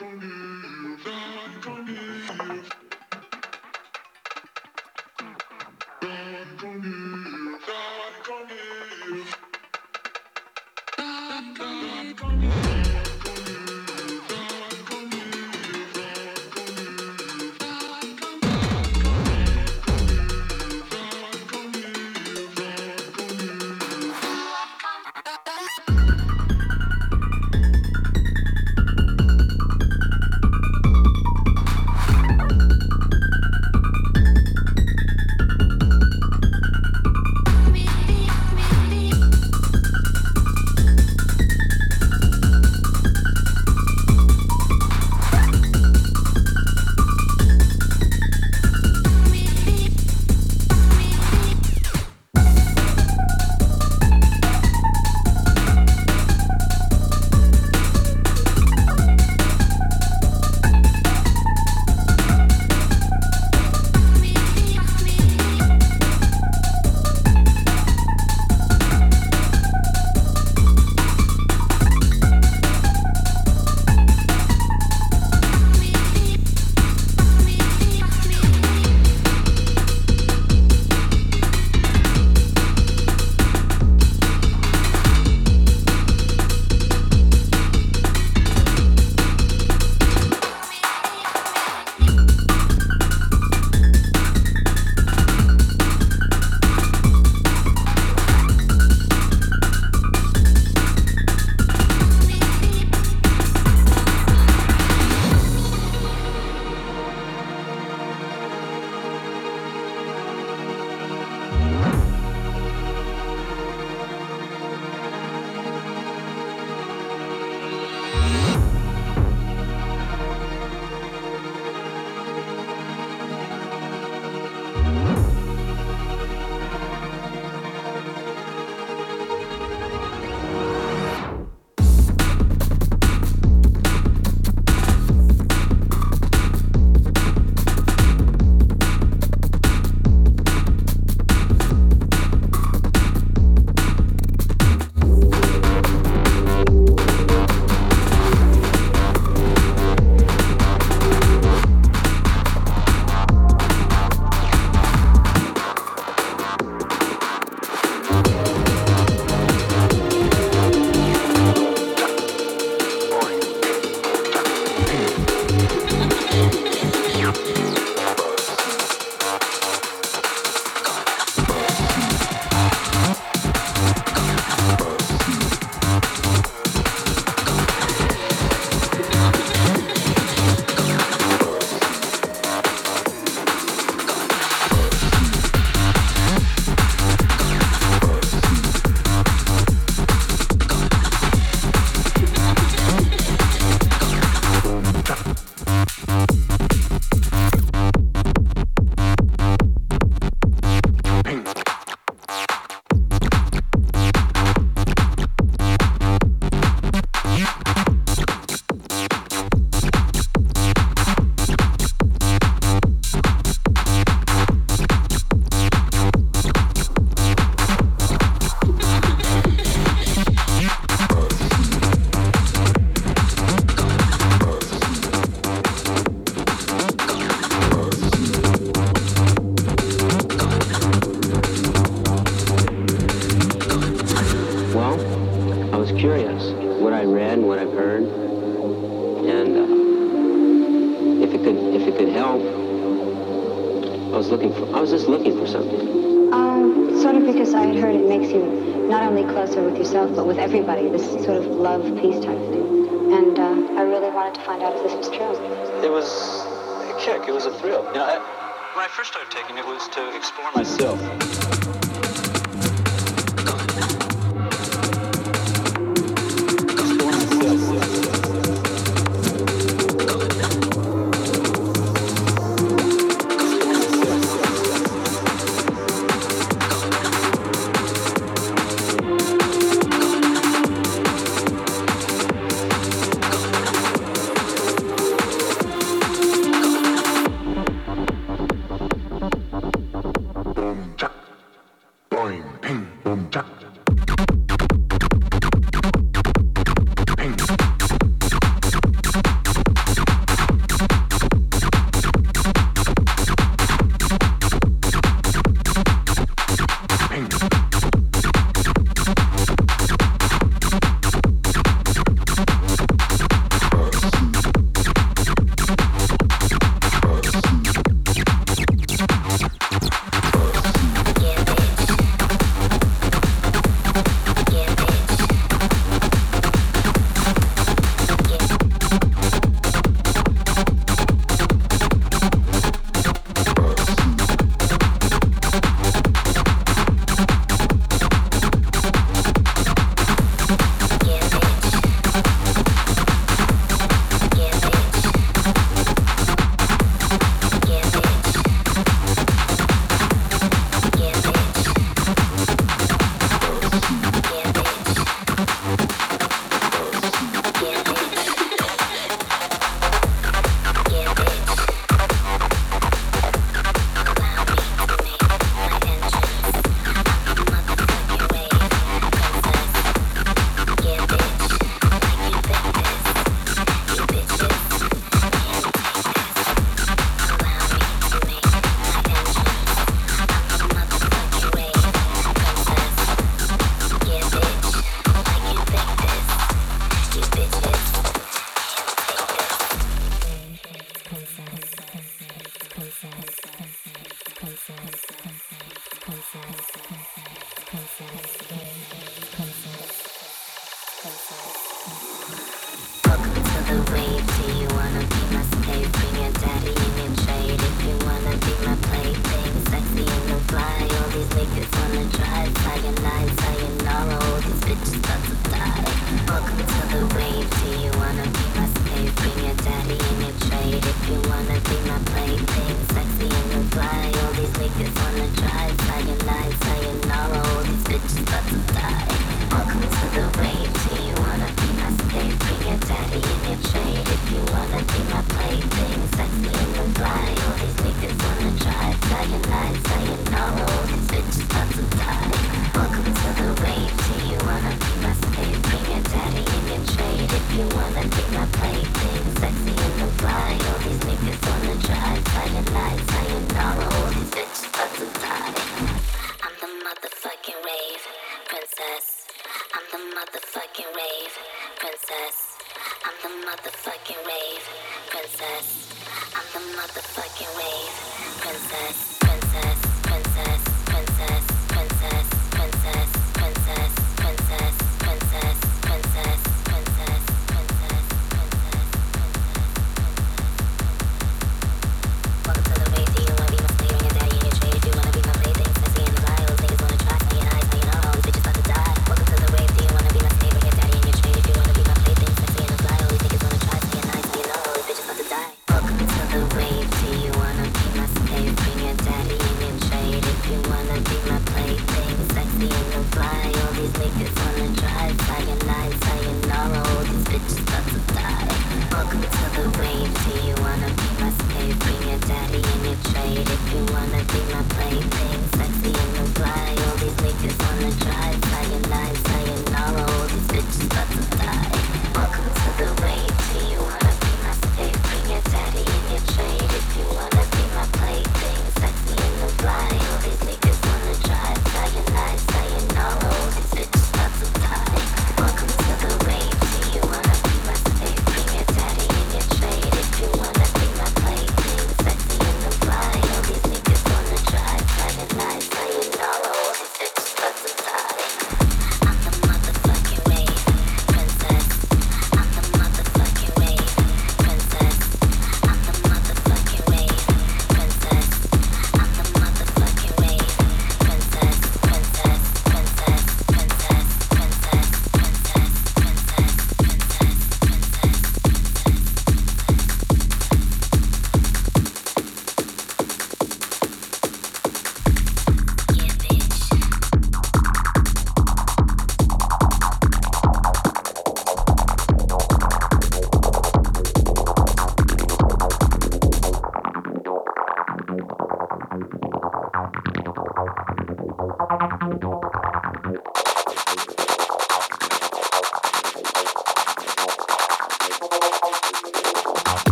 Don't 0.00 0.22
you 0.22 0.39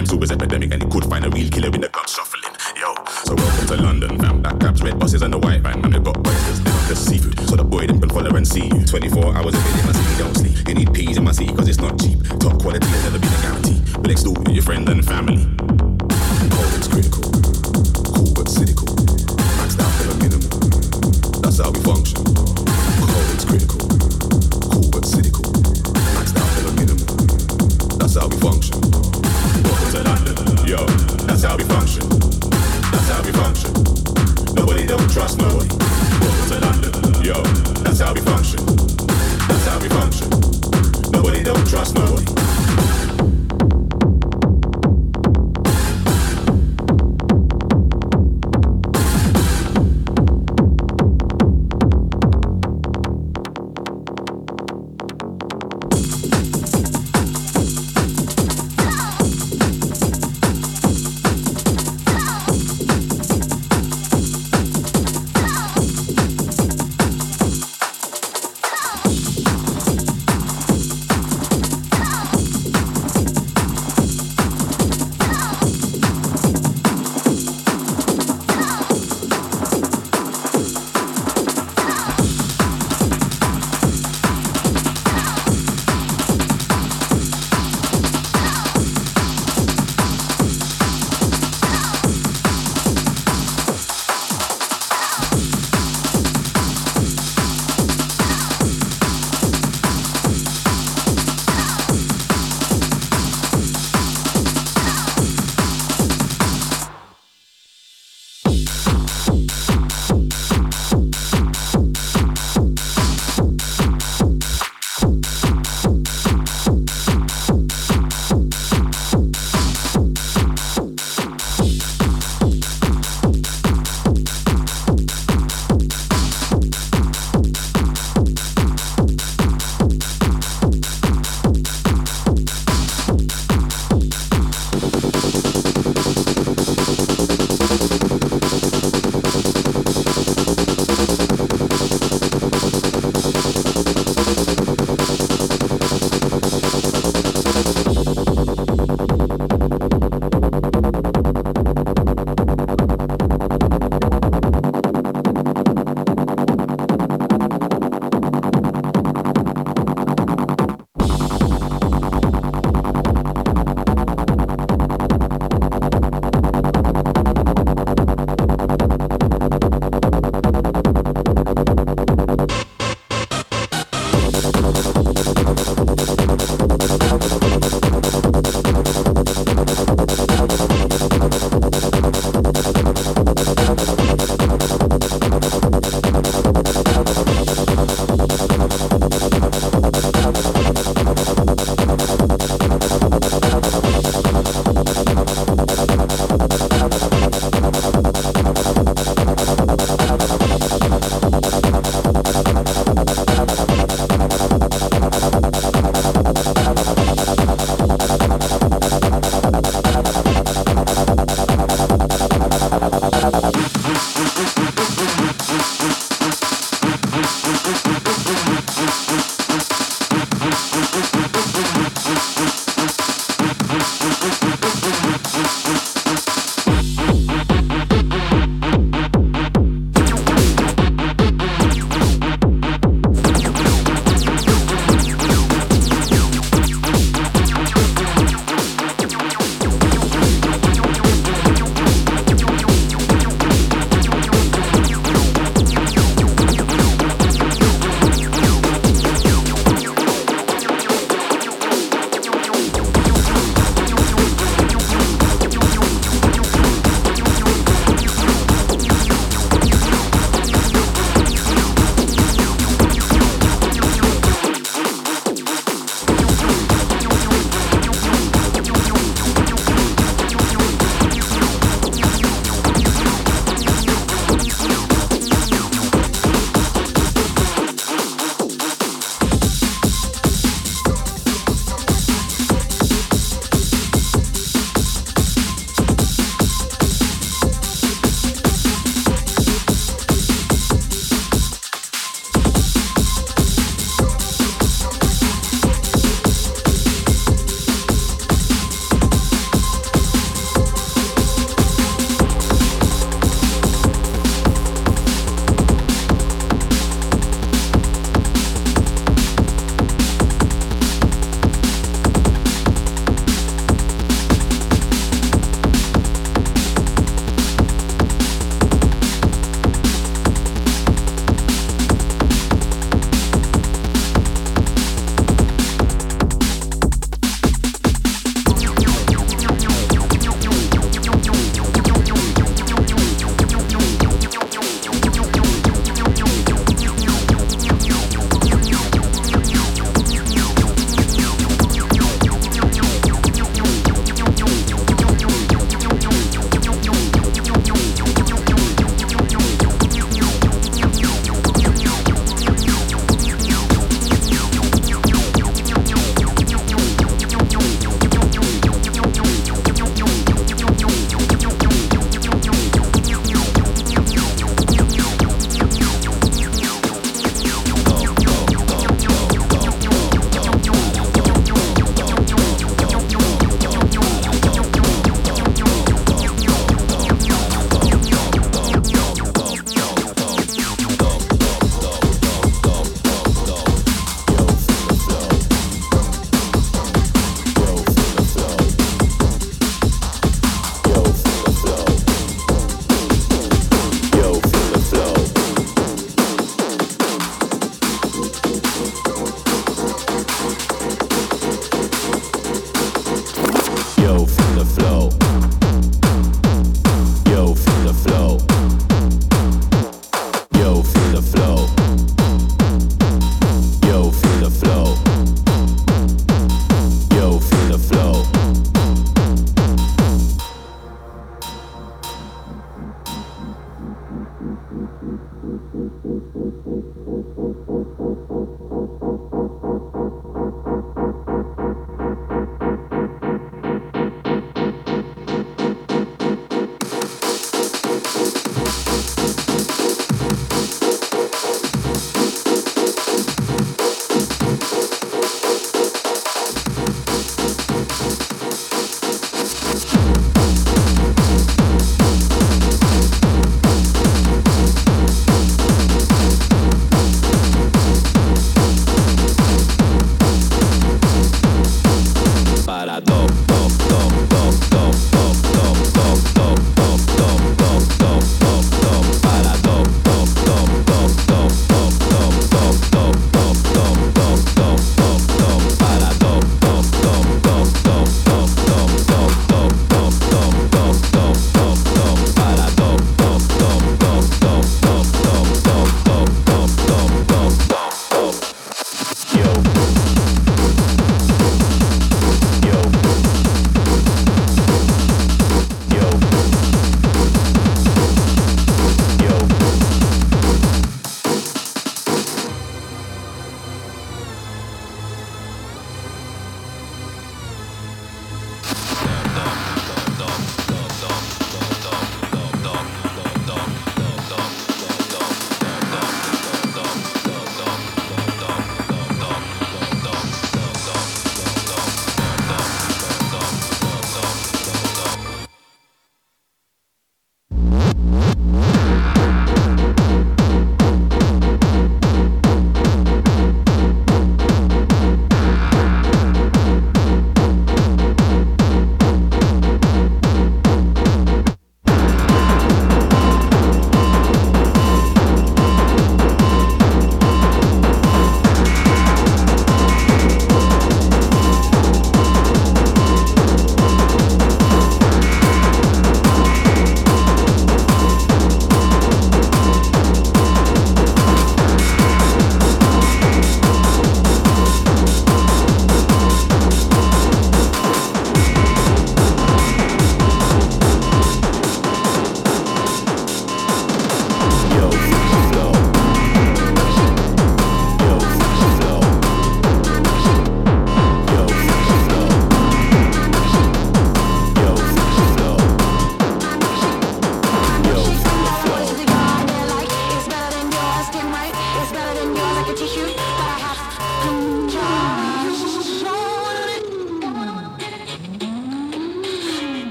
crime 0.00 0.18
too 0.18 0.22
is 0.22 0.30
epidemic 0.30 0.72
and 0.72 0.82
you 0.82 0.88
could 0.88 1.04
find 1.04 1.24
a 1.24 1.30
real 1.30 1.48
killer 1.50 1.70
with 1.70 1.80
the 1.80 1.88
cops 1.88 2.14
shuffling. 2.14 2.52
Yo, 2.76 2.94
so 3.24 3.34
welcome 3.34 3.66
to 3.66 3.76
London, 3.76 4.18
fam. 4.18 4.40
Black 4.40 4.58
cabs, 4.60 4.82
red 4.82 4.98
buses, 4.98 5.22
and 5.22 5.32
the 5.32 5.38
white 5.38 5.60
van. 5.60 5.80
Man, 5.80 5.90
they 5.90 5.98
got 5.98 6.16
oysters, 6.26 6.60
they 6.60 6.70
the 6.70 6.96
seafood. 6.96 7.38
So 7.48 7.56
the 7.56 7.64
boy 7.64 7.86
them 7.86 8.00
can 8.00 8.08
follow 8.08 8.34
and 8.36 8.46
see 8.46 8.64
you. 8.64 8.84
24 8.86 9.36
hours 9.36 9.54
a 9.54 9.62
day 9.62 9.80
in 9.80 9.86
my 9.86 9.92
city, 9.92 10.22
don't 10.22 10.36
sleep. 10.36 10.68
You 10.68 10.74
need 10.74 10.94
peas 10.94 11.16
in 11.16 11.24
my 11.24 11.32
city, 11.32 11.54
cause 11.54 11.68
it's 11.68 11.80
not 11.80 11.98
cheap. 12.00 12.22
Top 12.38 12.60
quality 12.60 12.86
has 12.86 13.04
never 13.04 13.18
been 13.18 13.32
a 13.32 13.42
guarantee. 13.42 13.80
But 13.92 14.38
with 14.38 14.54
your 14.54 14.62
friends 14.62 14.88
and 14.88 15.04
family. 15.04 15.89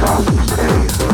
cosmos, 0.00 0.50
hey. 0.56 1.09